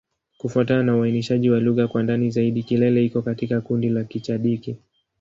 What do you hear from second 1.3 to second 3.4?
wa lugha kwa ndani zaidi, Kilele iko